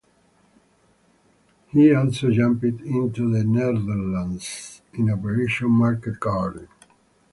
[1.67, 6.67] He also jumped into the Netherlands in Operation Market Garden.